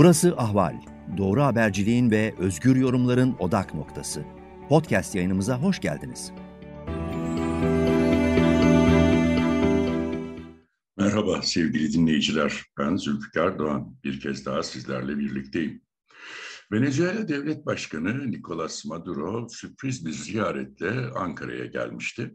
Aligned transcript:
Burası 0.00 0.34
Ahval. 0.36 0.76
Doğru 1.16 1.42
haberciliğin 1.42 2.10
ve 2.10 2.34
özgür 2.38 2.76
yorumların 2.76 3.36
odak 3.38 3.74
noktası. 3.74 4.24
Podcast 4.68 5.14
yayınımıza 5.14 5.62
hoş 5.62 5.80
geldiniz. 5.80 6.32
Merhaba 10.96 11.42
sevgili 11.42 11.92
dinleyiciler. 11.92 12.62
Ben 12.78 12.96
Zülfikar 12.96 13.58
Doğan. 13.58 13.96
Bir 14.04 14.20
kez 14.20 14.46
daha 14.46 14.62
sizlerle 14.62 15.18
birlikteyim. 15.18 15.82
Venezuela 16.72 17.28
Devlet 17.28 17.66
Başkanı 17.66 18.30
Nicolas 18.30 18.84
Maduro 18.84 19.48
sürpriz 19.48 20.06
bir 20.06 20.12
ziyaretle 20.12 20.90
Ankara'ya 21.16 21.66
gelmişti. 21.66 22.34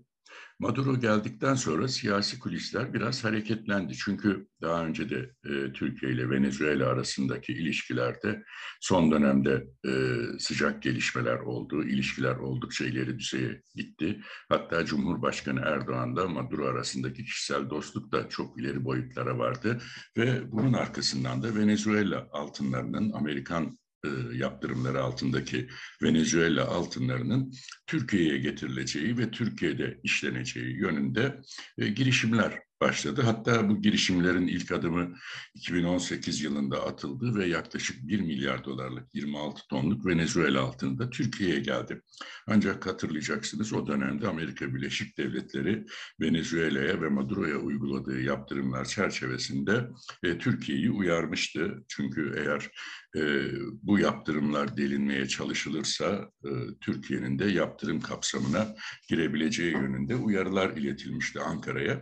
Maduro 0.60 1.00
geldikten 1.00 1.56
sonra 1.56 1.88
siyasi 1.88 2.40
kulisler 2.40 2.94
biraz 2.94 3.24
hareketlendi. 3.24 3.94
Çünkü 3.94 4.48
daha 4.62 4.86
önce 4.86 5.09
de 5.09 5.32
e, 5.46 5.73
Türkiye 5.73 6.12
ile 6.12 6.30
Venezuela 6.30 6.88
arasındaki 6.88 7.54
ilişkilerde 7.54 8.44
son 8.82 9.12
dönemde 9.12 9.68
e, 9.88 9.91
sıcak 10.40 10.82
gelişmeler 10.84 11.40
oldu. 11.40 11.84
İlişkiler 11.84 12.36
oldukça 12.36 12.86
ileri 12.86 13.20
düzeye 13.20 13.62
gitti. 13.76 14.22
Hatta 14.49 14.86
Cumhurbaşkanı 14.86 15.60
Erdoğan 15.60 16.16
da 16.16 16.27
Maduro 16.27 16.66
arasındaki 16.66 17.26
kişisel 17.26 17.70
dostluk 17.70 18.12
da 18.12 18.30
çok 18.30 18.60
ileri 18.60 18.85
boyutlara 18.85 19.38
vardı. 19.38 19.82
Ve 20.18 20.52
bunun 20.52 20.74
arkasından 20.74 21.44
da 21.44 21.55
Venezuela 21.55 22.27
altınlarının 22.32 23.12
Amerikan 23.12 23.77
e, 24.05 24.38
yaptırımları 24.38 25.04
altındaki 25.04 25.68
Venezuela 26.04 26.68
altınlarının 26.68 27.54
Türkiye'ye 27.88 28.38
getirileceği 28.38 29.18
ve 29.18 29.32
Türkiye'de 29.32 30.00
işleneceği 30.04 30.77
yönünde 30.77 31.41
e, 31.77 31.88
girişimler 31.88 32.60
başladı. 32.85 33.21
Hatta 33.21 33.70
bu 33.70 33.81
girişimlerin 33.81 34.48
ilk 34.48 34.71
adımı 34.71 35.16
2018 35.55 36.41
yılında 36.41 36.85
atıldı 36.85 37.35
ve 37.35 37.46
yaklaşık 37.46 38.07
1 38.07 38.21
milyar 38.21 38.65
dolarlık 38.65 39.15
26 39.15 39.62
tonluk 39.70 40.05
Venezuela 40.05 40.62
altında 40.62 41.10
Türkiye'ye 41.10 41.60
geldi. 41.60 42.01
Ancak 42.48 42.85
hatırlayacaksınız 42.85 43.73
o 43.73 43.87
dönemde 43.87 44.27
Amerika 44.27 44.76
Birleşik 44.76 45.18
Devletleri 45.18 45.85
Venezuela'ya 46.21 47.01
ve 47.01 47.10
Maduro'ya 47.10 47.57
uyguladığı 47.57 48.21
yaptırımlar 48.21 48.85
çerçevesinde 48.85 49.90
e, 50.23 50.38
Türkiye'yi 50.38 50.91
uyarmıştı. 50.91 51.84
Çünkü 51.88 52.34
eğer 52.38 52.71
e, 53.17 53.51
bu 53.84 53.99
yaptırımlar 53.99 54.77
delinmeye 54.77 55.27
çalışılırsa 55.27 56.32
e, 56.43 56.49
Türkiye'nin 56.82 57.40
de 57.40 57.45
yaptırım 57.45 57.99
kapsamına 57.99 58.76
girebileceği 59.10 59.71
yönünde 59.71 60.15
uyarılar 60.15 60.70
iletilmişti 60.70 61.40
Ankara'ya. 61.40 62.01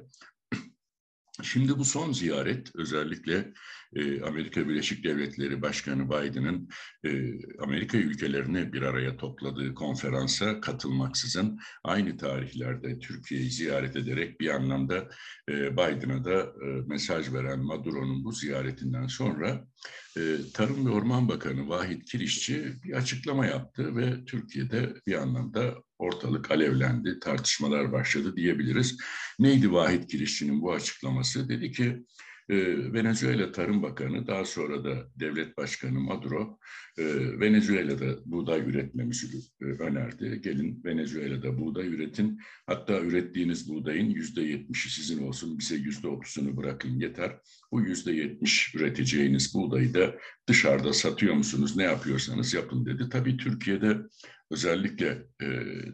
Şimdi 1.42 1.78
bu 1.78 1.86
son 1.86 2.12
ziyaret 2.12 2.76
özellikle 2.76 3.54
e, 3.96 4.22
Amerika 4.22 4.70
Birleşik 4.70 5.04
Devletleri 5.04 5.62
Başkanı 5.62 6.10
Biden'ın 6.10 6.70
e, 7.06 7.10
Amerika 7.60 7.98
ülkelerini 7.98 8.74
bir 8.74 8.82
araya 8.82 9.18
topladığı 9.18 9.74
konferansa 9.74 10.62
katılmaksızın 10.62 11.60
aynı 11.84 12.18
tarihlerde 12.18 13.00
Türkiye'yi 13.00 13.50
ziyaret 13.50 13.96
ederek 13.96 14.40
bir 14.40 14.50
anlamda 14.50 15.10
e, 15.50 15.74
Biden'a 15.74 16.26
da 16.26 16.40
e, 16.40 16.66
mesaj 16.88 17.34
veren 17.34 17.60
Maduro'nun 17.60 18.24
bu 18.24 18.32
ziyaretinden 18.32 19.08
sonra 19.08 19.68
e, 20.18 20.22
Tarım 20.54 20.86
ve 20.86 20.90
Orman 20.90 21.28
Bakanı 21.28 21.70
Vahit 21.70 22.06
Kirişçi 22.06 22.74
bir 22.84 22.94
açıklama 22.94 23.46
yaptı 23.46 23.96
ve 23.96 24.26
Türkiye'de 24.26 24.94
bir 25.08 25.14
anlamda 25.14 25.76
ortalık 26.04 26.52
alevlendi, 26.52 27.20
tartışmalar 27.20 27.92
başladı 27.92 28.36
diyebiliriz. 28.36 28.98
Neydi 29.40 29.72
Vahit 29.74 30.08
Kirişçi'nin 30.08 30.62
bu 30.62 30.74
açıklaması? 30.74 31.50
Dedi 31.50 31.72
ki 31.72 32.06
e, 32.50 32.94
Venezuela 32.94 33.52
Tarım 33.52 33.84
Bakanı 33.84 34.28
daha 34.28 34.46
sonra 34.46 34.84
da 34.84 35.08
Devlet 35.20 35.58
Başkanı 35.58 36.00
Maduro 36.00 36.60
e, 36.98 37.04
Venezuela'da 37.40 38.18
buğday 38.26 38.60
üretmemizi 38.60 39.28
e, 39.62 39.66
önerdi. 39.66 40.42
Gelin 40.44 40.82
Venezuela'da 40.86 41.58
buğday 41.58 41.88
üretin. 41.88 42.40
Hatta 42.68 43.00
ürettiğiniz 43.00 43.70
buğdayın 43.70 44.10
yüzde 44.10 44.42
yetmişi 44.42 44.90
sizin 44.94 45.28
olsun. 45.28 45.60
Bize 45.60 45.76
yüzde 45.76 46.08
otuzunu 46.08 46.58
bırakın 46.58 47.00
yeter. 47.00 47.40
Bu 47.72 47.82
yüzde 47.82 48.12
yetmiş 48.12 48.76
üreteceğiniz 48.76 49.54
buğdayı 49.54 49.94
da 49.94 50.16
dışarıda 50.48 50.94
satıyor 50.94 51.36
musunuz? 51.36 51.78
Ne 51.78 51.84
yapıyorsanız 51.84 52.54
yapın 52.54 52.86
dedi. 52.86 53.10
Tabii 53.10 53.38
Türkiye'de 53.38 53.98
özellikle 54.52 55.28
e, 55.42 55.48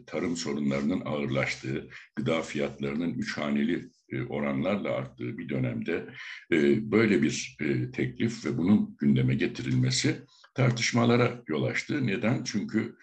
tarım 0.06 0.36
sorunlarının 0.36 1.02
ağırlaştığı, 1.04 1.88
gıda 2.16 2.42
fiyatlarının 2.42 3.14
üç 3.14 3.36
haneli 3.38 3.90
oranlarla 4.28 4.90
arttığı 4.94 5.38
bir 5.38 5.48
dönemde 5.48 6.06
e, 6.52 6.90
böyle 6.90 7.22
bir 7.22 7.56
e, 7.60 7.90
teklif 7.90 8.46
ve 8.46 8.58
bunun 8.58 8.96
gündeme 9.00 9.34
getirilmesi 9.34 10.16
tartışmalara 10.54 11.42
yol 11.48 11.62
açtı. 11.62 12.06
Neden? 12.06 12.44
Çünkü 12.44 12.96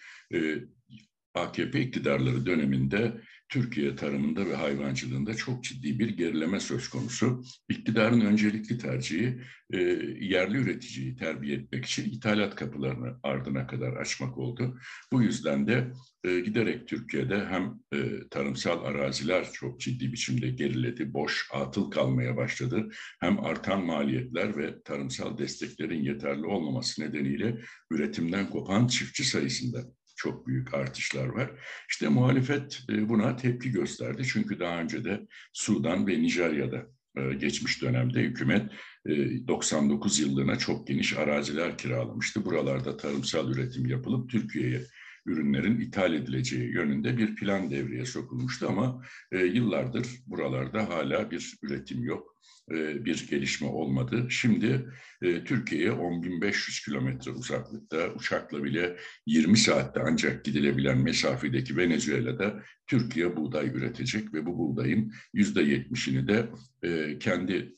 AKP 1.34 1.80
iktidarları 1.80 2.46
döneminde 2.46 3.20
Türkiye 3.48 3.96
tarımında 3.96 4.46
ve 4.46 4.54
hayvancılığında 4.54 5.34
çok 5.34 5.64
ciddi 5.64 5.98
bir 5.98 6.08
gerileme 6.08 6.60
söz 6.60 6.88
konusu. 6.88 7.44
İktidarın 7.68 8.20
öncelikli 8.20 8.78
tercihi 8.78 9.40
e, 9.70 9.78
yerli 10.20 10.56
üreticiyi 10.56 11.16
terbiye 11.16 11.56
etmek 11.56 11.84
için 11.84 12.10
ithalat 12.10 12.54
kapılarını 12.54 13.16
ardına 13.22 13.66
kadar 13.66 13.92
açmak 13.92 14.38
oldu. 14.38 14.78
Bu 15.12 15.22
yüzden 15.22 15.66
de 15.66 15.92
e, 16.24 16.40
giderek 16.40 16.88
Türkiye'de 16.88 17.46
hem 17.46 17.74
e, 17.92 18.28
tarımsal 18.30 18.84
araziler 18.84 19.52
çok 19.52 19.80
ciddi 19.80 20.12
biçimde 20.12 20.50
geriledi, 20.50 21.14
boş, 21.14 21.48
atıl 21.52 21.90
kalmaya 21.90 22.36
başladı. 22.36 22.88
Hem 23.20 23.44
artan 23.44 23.84
maliyetler 23.84 24.56
ve 24.56 24.82
tarımsal 24.82 25.38
desteklerin 25.38 26.02
yeterli 26.02 26.46
olmaması 26.46 27.02
nedeniyle 27.02 27.60
üretimden 27.90 28.50
kopan 28.50 28.86
çiftçi 28.86 29.24
sayısında 29.24 29.97
çok 30.18 30.46
büyük 30.46 30.74
artışlar 30.74 31.26
var. 31.26 31.50
İşte 31.90 32.08
muhalefet 32.08 32.80
e, 32.90 33.08
buna 33.08 33.36
tepki 33.36 33.70
gösterdi. 33.70 34.22
Çünkü 34.32 34.60
daha 34.60 34.80
önce 34.80 35.04
de 35.04 35.26
Sudan 35.52 36.06
ve 36.06 36.22
Nijerya'da 36.22 36.86
e, 37.16 37.34
geçmiş 37.34 37.82
dönemde 37.82 38.20
hükümet 38.20 38.70
99 39.06 40.20
e, 40.20 40.22
yıllığına 40.22 40.58
çok 40.58 40.86
geniş 40.86 41.16
araziler 41.16 41.78
kiralamıştı. 41.78 42.44
Buralarda 42.44 42.96
tarımsal 42.96 43.50
üretim 43.50 43.86
yapılıp 43.86 44.30
Türkiye'ye 44.30 44.82
ürünlerin 45.26 45.80
ithal 45.80 46.14
edileceği 46.14 46.72
yönünde 46.72 47.18
bir 47.18 47.36
plan 47.36 47.70
devreye 47.70 48.04
sokulmuştu 48.04 48.68
ama 48.68 49.02
yıllardır 49.32 50.06
buralarda 50.26 50.88
hala 50.88 51.30
bir 51.30 51.58
üretim 51.62 52.04
yok. 52.04 52.38
E, 52.70 53.04
bir 53.04 53.26
gelişme 53.30 53.68
olmadı. 53.68 54.26
Şimdi 54.30 54.88
e, 55.22 55.44
Türkiye'ye 55.44 55.90
10.500 55.90 56.84
kilometre 56.84 57.30
uzaklıkta 57.30 58.14
uçakla 58.14 58.64
bile 58.64 58.96
20 59.26 59.58
saatte 59.58 60.00
ancak 60.04 60.44
gidilebilen 60.44 60.98
mesafedeki 60.98 61.76
Venezuela'da 61.76 62.62
Türkiye 62.86 63.36
buğday 63.36 63.66
üretecek 63.66 64.34
ve 64.34 64.46
bu 64.46 64.58
buğdayın 64.58 65.12
%70'ini 65.34 66.28
de 66.28 66.50
e, 66.82 67.18
kendi 67.18 67.74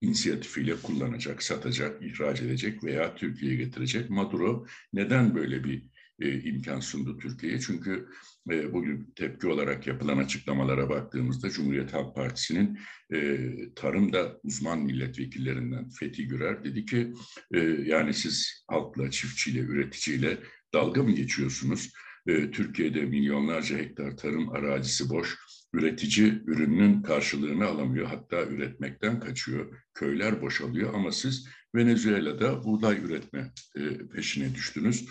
inisiyatifiyle 0.00 0.76
kullanacak, 0.76 1.42
satacak, 1.42 2.02
ihraç 2.02 2.40
edecek 2.40 2.84
veya 2.84 3.14
Türkiye'ye 3.14 3.56
getirecek. 3.56 4.10
Maduro 4.10 4.66
neden 4.92 5.34
böyle 5.34 5.64
bir 5.64 5.86
e, 6.20 6.40
imkan 6.40 6.80
sundu 6.80 7.18
Türkiye'ye. 7.18 7.60
Çünkü 7.60 8.08
e, 8.50 8.72
bugün 8.72 9.12
tepki 9.16 9.46
olarak 9.46 9.86
yapılan 9.86 10.18
açıklamalara 10.18 10.88
baktığımızda 10.88 11.50
Cumhuriyet 11.50 11.94
Halk 11.94 12.16
Partisi'nin 12.16 12.78
e, 13.14 13.38
tarımda 13.74 14.40
uzman 14.42 14.78
milletvekillerinden 14.78 15.88
Fethi 15.88 16.28
Gürer 16.28 16.64
dedi 16.64 16.84
ki 16.84 17.12
e, 17.54 17.58
yani 17.84 18.14
siz 18.14 18.64
halkla, 18.68 19.10
çiftçiyle, 19.10 19.60
üreticiyle 19.60 20.38
dalga 20.74 21.02
mı 21.02 21.12
geçiyorsunuz? 21.12 21.92
E, 22.26 22.50
Türkiye'de 22.50 23.02
milyonlarca 23.02 23.78
hektar 23.78 24.16
tarım 24.16 24.48
arazisi 24.48 25.10
boş. 25.10 25.36
Üretici 25.72 26.42
ürünün 26.46 27.02
karşılığını 27.02 27.66
alamıyor. 27.66 28.06
Hatta 28.06 28.42
üretmekten 28.42 29.20
kaçıyor. 29.20 29.82
Köyler 29.94 30.42
boşalıyor 30.42 30.94
ama 30.94 31.12
siz 31.12 31.48
Venezuela'da 31.74 32.64
buğday 32.64 32.98
üretme 32.98 33.52
e, 33.76 34.08
peşine 34.08 34.54
düştünüz 34.54 35.08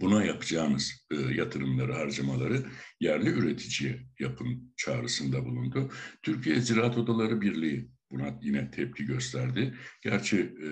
buna 0.00 0.24
yapacağınız 0.24 1.06
e, 1.10 1.16
yatırımları, 1.16 1.92
harcamaları 1.94 2.66
yerli 3.00 3.30
üreticiye 3.30 4.06
yapın 4.18 4.72
çağrısında 4.76 5.44
bulundu. 5.44 5.90
Türkiye 6.22 6.60
Ziraat 6.60 6.98
Odaları 6.98 7.40
Birliği 7.40 7.90
buna 8.10 8.38
yine 8.42 8.70
tepki 8.70 9.04
gösterdi. 9.04 9.74
Gerçi 10.02 10.40
e, 10.40 10.68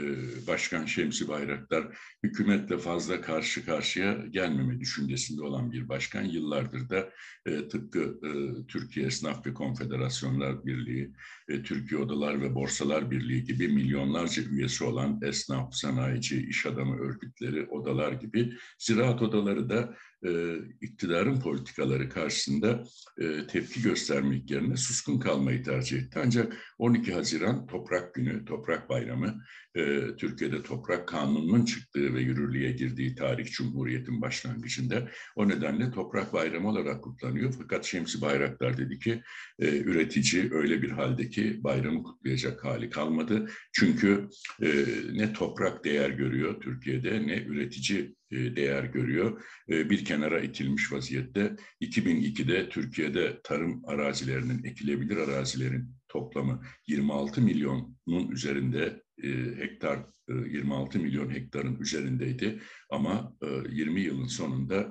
Başkan 0.46 0.86
Şemsi 0.86 1.28
Bayraktar 1.28 1.98
hükümetle 2.22 2.78
fazla 2.78 3.20
karşı 3.20 3.64
karşıya 3.64 4.12
gelmeme 4.30 4.80
düşüncesinde 4.80 5.42
olan 5.42 5.72
bir 5.72 5.88
başkan. 5.88 6.22
Yıllardır 6.22 6.88
da 6.88 7.10
e, 7.46 7.68
tıpkı 7.68 8.00
e, 8.00 8.30
Türkiye 8.66 9.06
Esnaf 9.06 9.46
ve 9.46 9.54
Konfederasyonlar 9.54 10.66
Birliği, 10.66 11.12
e, 11.48 11.62
Türkiye 11.62 12.00
Odalar 12.00 12.42
ve 12.42 12.54
Borsalar 12.54 13.10
Birliği 13.10 13.44
gibi 13.44 13.68
milyonlarca 13.68 14.42
üyesi 14.42 14.84
olan 14.84 15.20
esnaf, 15.22 15.74
sanayici, 15.74 16.46
iş 16.48 16.66
adamı 16.66 16.98
örgütleri, 16.98 17.66
odalar 17.66 18.12
gibi 18.12 18.52
ziraat 18.78 19.22
odaları 19.22 19.68
da 19.68 19.96
e, 20.26 20.58
iktidarın 20.80 21.40
politikaları 21.40 22.08
karşısında 22.08 22.84
e, 23.18 23.46
tepki 23.46 23.82
göstermek 23.82 24.50
yerine 24.50 24.76
suskun 24.76 25.18
kalmayı 25.18 25.62
tercih 25.62 25.98
etti. 25.98 26.20
Ancak 26.24 26.56
12 26.78 27.14
Haziran 27.14 27.66
Toprak 27.66 28.14
Günü, 28.14 28.44
Toprak 28.44 28.88
Bayramı, 28.88 29.42
e, 29.74 30.16
Türkiye'de 30.16 30.62
Toprak 30.62 31.08
Kanunu'nun 31.08 31.64
çıktığı 31.64 32.14
ve 32.14 32.20
yürürlüğe 32.20 32.72
girdiği 32.72 33.14
tarih 33.14 33.46
Cumhuriyet'in 33.52 34.20
başlangıcında 34.22 35.08
o 35.36 35.48
nedenle 35.48 35.90
Toprak 35.90 36.32
Bayramı 36.32 36.68
olarak 36.68 37.04
kutlanıyor. 37.04 37.54
Fakat 37.58 37.84
Şemsi 37.84 38.20
Bayraktar 38.20 38.78
dedi 38.78 38.98
ki 38.98 39.22
e, 39.58 39.78
üretici 39.78 40.48
öyle 40.52 40.82
bir 40.82 40.90
haldeki 40.90 41.64
bayramı 41.64 42.02
kutlayacak 42.02 42.64
hali 42.64 42.90
kalmadı. 42.90 43.50
Çünkü 43.72 44.28
e, 44.62 44.68
ne 45.12 45.32
toprak 45.32 45.84
değer 45.84 46.10
görüyor 46.10 46.60
Türkiye'de 46.60 47.26
ne 47.26 47.42
üretici 47.42 48.16
değer 48.30 48.84
görüyor. 48.84 49.42
E, 49.68 49.90
bir 49.90 50.04
kenara 50.04 50.40
itilmiş 50.40 50.92
vaziyette 50.92 51.56
2002'de 51.80 52.68
Türkiye'de 52.68 53.40
tarım 53.44 53.82
arazilerinin, 53.86 54.64
ekilebilir 54.64 55.16
arazilerin 55.16 55.90
toplamı 56.08 56.62
26 56.86 57.42
milyonun 57.42 58.30
üzerinde 58.30 59.02
e, 59.22 59.28
hektar 59.58 59.98
26 60.28 60.98
milyon 60.98 61.30
hektarın 61.30 61.80
üzerindeydi 61.80 62.60
ama 62.90 63.32
20 63.70 64.00
yılın 64.00 64.26
sonunda 64.26 64.90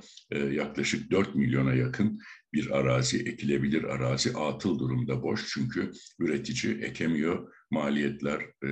yaklaşık 0.51 1.11
4 1.11 1.35
milyona 1.35 1.73
yakın 1.73 2.19
bir 2.55 2.77
arazi, 2.77 3.17
ekilebilir 3.17 3.83
arazi 3.83 4.33
atıl 4.33 4.79
durumda 4.79 5.23
boş. 5.23 5.53
Çünkü 5.53 5.91
üretici 6.19 6.73
ekemiyor, 6.81 7.53
maliyetler 7.71 8.41
e, 8.41 8.69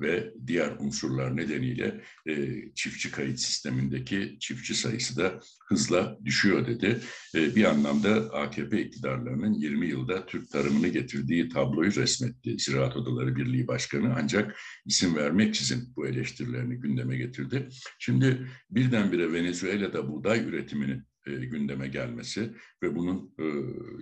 ve 0.00 0.32
diğer 0.46 0.76
unsurlar 0.78 1.36
nedeniyle 1.36 2.00
e, 2.28 2.64
çiftçi 2.74 3.10
kayıt 3.10 3.40
sistemindeki 3.40 4.36
çiftçi 4.40 4.74
sayısı 4.74 5.16
da 5.16 5.40
hızla 5.68 6.18
düşüyor 6.24 6.66
dedi. 6.66 7.00
E, 7.34 7.56
bir 7.56 7.64
anlamda 7.64 8.10
AKP 8.32 8.82
iktidarlarının 8.82 9.54
20 9.54 9.88
yılda 9.88 10.26
Türk 10.26 10.50
tarımını 10.50 10.88
getirdiği 10.88 11.48
tabloyu 11.48 11.94
resmetti 11.94 12.58
Ziraat 12.58 12.96
Odaları 12.96 13.36
Birliği 13.36 13.66
Başkanı 13.66 14.14
ancak 14.18 14.56
isim 14.96 15.16
vermeksizin 15.16 15.92
bu 15.96 16.06
eleştirilerini 16.06 16.76
gündeme 16.76 17.16
getirdi. 17.16 17.68
Şimdi 17.98 18.46
birdenbire 18.70 19.32
Venezuela'da 19.32 20.08
buğday 20.08 20.48
üretiminin 20.48 21.04
e, 21.26 21.34
gündeme 21.34 21.88
gelmesi 21.88 22.54
ve 22.82 22.96
bunun 22.96 23.34
e, 23.38 23.46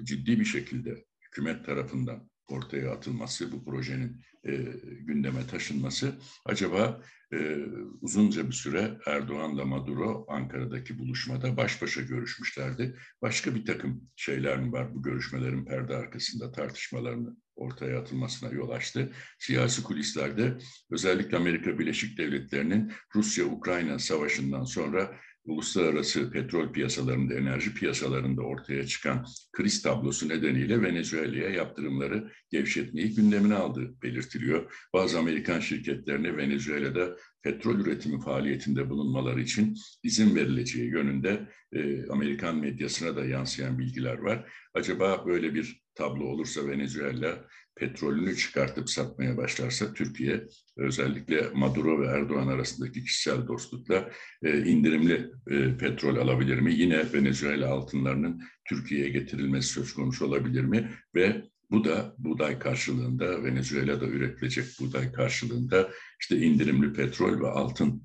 ciddi 0.05 0.41
bir 0.41 0.45
şekilde 0.45 1.05
hükümet 1.27 1.65
tarafından 1.67 2.31
ortaya 2.49 2.91
atılması, 2.91 3.53
bu 3.53 3.65
projenin 3.65 4.21
e, 4.47 4.53
gündeme 5.01 5.47
taşınması 5.47 6.15
acaba 6.45 7.03
e, 7.33 7.57
uzunca 8.01 8.47
bir 8.47 8.53
süre 8.53 8.99
Erdoğan'la 9.07 9.65
Maduro 9.65 10.27
Ankara'daki 10.29 10.99
buluşmada 10.99 11.57
baş 11.57 11.83
başa 11.83 12.01
görüşmüşlerdi. 12.01 12.97
Başka 13.23 13.55
bir 13.55 13.65
takım 13.65 14.11
şeyler 14.17 14.59
mi 14.61 14.73
var 14.73 14.95
bu 14.95 15.03
görüşmelerin 15.03 15.65
perde 15.65 15.97
arkasında 15.97 16.53
tartışmalarını 16.53 17.37
ortaya 17.57 18.01
atılmasına 18.01 18.51
yol 18.51 18.71
açtı. 18.71 19.13
Siyasi 19.39 19.83
kulislerde 19.83 20.59
özellikle 20.91 21.37
Amerika 21.37 21.79
Birleşik 21.79 22.19
Devletleri'nin 22.19 22.93
Rusya-Ukrayna 23.15 23.99
savaşından 23.99 24.65
sonra 24.65 25.21
uluslararası 25.45 26.31
petrol 26.31 26.73
piyasalarında, 26.73 27.35
enerji 27.35 27.75
piyasalarında 27.75 28.43
ortaya 28.43 28.87
çıkan 28.87 29.27
kriz 29.53 29.83
tablosu 29.83 30.29
nedeniyle 30.29 30.83
Venezuela'ya 30.83 31.51
yaptırımları 31.51 32.33
gevşetmeyi 32.51 33.15
gündemine 33.15 33.55
aldığı 33.55 34.03
belirtiliyor. 34.03 34.73
Bazı 34.95 35.19
Amerikan 35.19 35.61
şirketlerine 35.61 36.37
Venezuela'da 36.37 37.17
petrol 37.43 37.81
üretimi 37.81 38.21
faaliyetinde 38.21 38.91
bulunmaları 38.91 39.41
için 39.41 39.77
izin 40.03 40.37
verileceği 40.37 40.91
yönünde 40.91 41.49
e, 41.73 42.07
Amerikan 42.07 42.57
medyasına 42.57 43.17
da 43.17 43.25
yansıyan 43.25 43.79
bilgiler 43.79 44.19
var. 44.19 44.53
Acaba 44.75 45.27
böyle 45.27 45.55
bir 45.55 45.84
tablo 45.95 46.25
olursa 46.25 46.69
Venezuela 46.69 47.45
petrolünü 47.77 48.37
çıkartıp 48.37 48.91
satmaya 48.91 49.37
başlarsa 49.37 49.93
Türkiye 49.95 50.47
özellikle 50.77 51.51
Maduro 51.55 52.01
ve 52.01 52.07
Erdoğan 52.07 52.49
arasındaki 52.49 53.05
kişisel 53.05 53.47
dostlukla 53.47 54.11
e, 54.43 54.59
indirimli 54.59 55.31
e, 55.51 55.77
petrol 55.77 56.17
alabilir 56.17 56.61
mi? 56.61 56.75
Yine 56.75 57.13
Venezuela 57.13 57.69
altınlarının 57.69 58.43
Türkiye'ye 58.69 59.09
getirilmesi 59.09 59.69
söz 59.69 59.95
konusu 59.95 60.27
olabilir 60.27 60.65
mi? 60.65 60.91
Ve 61.15 61.43
bu 61.71 61.85
da 61.85 62.15
buğday 62.19 62.59
karşılığında 62.59 63.45
Venezuela'da 63.45 64.07
üretilecek 64.07 64.65
buğday 64.81 65.13
karşılığında 65.13 65.91
işte 66.21 66.37
indirimli 66.37 66.93
petrol 66.93 67.41
ve 67.41 67.49
altın 67.49 68.03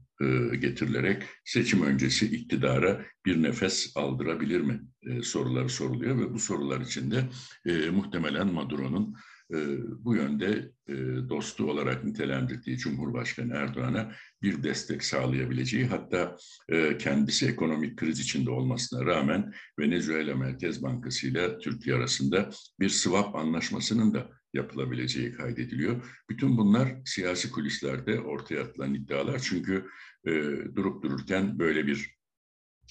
getirilerek 0.59 1.23
seçim 1.45 1.83
öncesi 1.83 2.25
iktidara 2.25 3.05
bir 3.25 3.43
nefes 3.43 3.91
aldırabilir 3.95 4.61
mi 4.61 4.81
e, 5.01 5.21
soruları 5.21 5.69
soruluyor 5.69 6.17
ve 6.17 6.33
bu 6.33 6.39
sorular 6.39 6.81
içinde 6.81 7.29
e, 7.65 7.89
muhtemelen 7.89 8.53
Maduro'nun 8.53 9.15
e, 9.53 9.57
bu 10.05 10.15
yönde 10.15 10.71
e, 10.87 10.93
dostu 11.29 11.71
olarak 11.71 12.03
nitelendirdiği 12.03 12.77
Cumhurbaşkanı 12.77 13.53
Erdoğan'a 13.53 14.11
bir 14.41 14.63
destek 14.63 15.03
sağlayabileceği 15.03 15.85
hatta 15.85 16.37
e, 16.69 16.97
kendisi 16.97 17.47
ekonomik 17.47 17.97
kriz 17.97 18.19
içinde 18.19 18.49
olmasına 18.49 19.05
rağmen 19.05 19.53
Venezuela 19.79 20.35
Merkez 20.35 20.83
Bankası 20.83 21.27
ile 21.27 21.59
Türkiye 21.59 21.95
arasında 21.95 22.49
bir 22.79 22.89
swap 22.89 23.35
anlaşmasının 23.35 24.13
da 24.13 24.29
yapılabileceği 24.53 25.31
kaydediliyor. 25.31 26.21
Bütün 26.29 26.57
bunlar 26.57 26.95
siyasi 27.05 27.51
kulislerde 27.51 28.19
ortaya 28.19 28.63
atılan 28.63 28.93
iddialar 28.93 29.39
çünkü 29.39 29.85
e, 30.25 30.31
durup 30.75 31.03
dururken 31.03 31.59
böyle 31.59 31.87
bir 31.87 32.19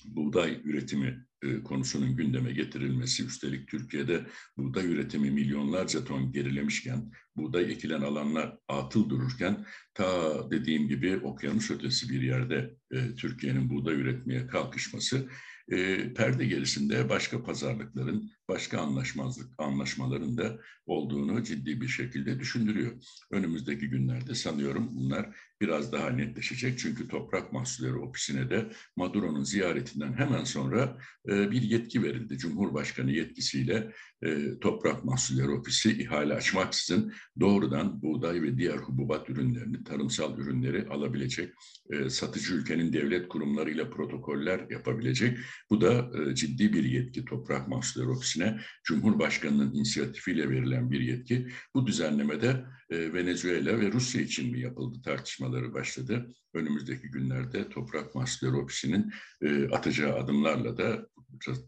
buğday 0.04 0.60
üretimi 0.64 1.26
e, 1.42 1.62
konusunun 1.62 2.16
gündeme 2.16 2.52
getirilmesi, 2.52 3.26
üstelik 3.26 3.68
Türkiye'de 3.68 4.26
buğday 4.56 4.86
üretimi 4.86 5.30
milyonlarca 5.30 6.04
ton 6.04 6.32
gerilemişken, 6.32 7.12
buğday 7.36 7.72
ekilen 7.72 8.00
alanlar 8.00 8.58
atıl 8.68 9.10
dururken, 9.10 9.66
ta 9.94 10.50
dediğim 10.50 10.88
gibi 10.88 11.16
okyanus 11.16 11.70
ötesi 11.70 12.08
bir 12.08 12.22
yerde 12.22 12.74
e, 12.90 13.14
Türkiye'nin 13.14 13.70
buğday 13.70 13.94
üretmeye 13.94 14.46
kalkışması, 14.46 15.28
e, 15.70 16.12
perde 16.14 16.46
gerisinde 16.46 17.08
başka 17.08 17.42
pazarlıkların, 17.42 18.30
başka 18.48 18.80
anlaşmazlık 18.80 19.48
anlaşmaların 19.58 20.38
da 20.38 20.58
olduğunu 20.86 21.42
ciddi 21.42 21.80
bir 21.80 21.88
şekilde 21.88 22.40
düşündürüyor. 22.40 22.92
Önümüzdeki 23.30 23.88
günlerde 23.88 24.34
sanıyorum 24.34 24.90
bunlar 24.92 25.36
biraz 25.60 25.92
daha 25.92 26.10
netleşecek. 26.10 26.78
Çünkü 26.78 27.08
Toprak 27.08 27.52
Mahsulleri 27.52 27.94
Ofisi'ne 27.94 28.50
de 28.50 28.70
Maduro'nun 28.96 29.44
ziyaretinden 29.44 30.12
hemen 30.12 30.44
sonra 30.44 30.98
e, 31.28 31.50
bir 31.50 31.62
yetki 31.62 32.02
verildi. 32.02 32.38
Cumhurbaşkanı 32.38 33.10
yetkisiyle 33.10 33.92
e, 34.22 34.58
Toprak 34.60 35.04
Mahsulleri 35.04 35.50
Ofisi 35.50 36.02
ihale 36.02 36.34
açmaksızın 36.34 37.12
doğrudan 37.40 38.02
buğday 38.02 38.42
ve 38.42 38.58
diğer 38.58 38.76
hububat 38.76 39.30
ürünlerini, 39.30 39.84
tarımsal 39.84 40.38
ürünleri 40.38 40.88
alabilecek, 40.88 41.54
e, 41.90 42.10
satıcı 42.10 42.54
ülkenin 42.54 42.92
devlet 42.92 43.28
kurumlarıyla 43.28 43.90
protokoller 43.90 44.70
yapabilecek. 44.70 45.38
Bu 45.70 45.80
da 45.80 46.10
e, 46.18 46.34
ciddi 46.34 46.72
bir 46.72 46.84
yetki 46.84 47.24
Toprak 47.24 47.68
Mahsulleri 47.68 48.08
Ofisi'ne. 48.08 48.60
Cumhurbaşkanının 48.84 49.74
inisiyatifiyle 49.74 50.50
verilen 50.50 50.90
bir 50.90 51.00
yetki. 51.00 51.48
Bu 51.74 51.86
düzenlemede 51.86 52.64
e, 52.90 53.12
Venezuela 53.12 53.80
ve 53.80 53.92
Rusya 53.92 54.20
için 54.20 54.52
mi 54.52 54.60
yapıldı 54.60 55.02
tartışmaları 55.02 55.74
başladı. 55.74 56.34
Önümüzdeki 56.54 57.08
günlerde 57.08 57.68
Toprak 57.68 58.14
Mahsulleri 58.14 58.56
Ofisi'nin 58.56 59.12
e, 59.42 59.68
atacağı 59.68 60.14
adımlarla 60.14 60.76
da 60.76 61.08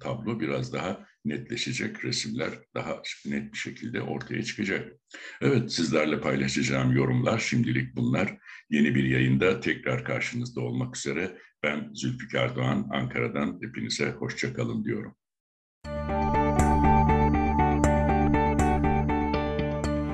tablo 0.00 0.40
biraz 0.40 0.72
daha 0.72 1.06
netleşecek, 1.24 2.04
resimler 2.04 2.50
daha 2.74 3.02
net 3.26 3.52
bir 3.52 3.58
şekilde 3.58 4.02
ortaya 4.02 4.42
çıkacak. 4.42 4.92
Evet, 5.40 5.72
sizlerle 5.72 6.20
paylaşacağım 6.20 6.92
yorumlar 6.92 7.38
şimdilik 7.38 7.96
bunlar. 7.96 8.36
Yeni 8.70 8.94
bir 8.94 9.04
yayında 9.04 9.60
tekrar 9.60 10.04
karşınızda 10.04 10.60
olmak 10.60 10.96
üzere. 10.96 11.38
Ben 11.62 11.90
Zülfikar 11.94 12.56
Doğan, 12.56 12.88
Ankara'dan 12.92 13.58
hepinize 13.62 14.10
hoşçakalın 14.10 14.84
diyorum. 14.84 15.16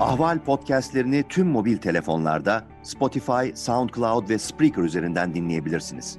Ahval 0.01 0.45
podcastlerini 0.45 1.25
tüm 1.29 1.47
mobil 1.47 1.77
telefonlarda 1.77 2.69
Spotify, 2.83 3.55
SoundCloud 3.55 4.29
ve 4.29 4.39
Spreaker 4.39 4.83
üzerinden 4.83 5.35
dinleyebilirsiniz. 5.35 6.19